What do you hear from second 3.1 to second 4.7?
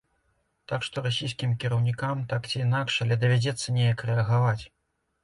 давядзецца неяк рэагаваць.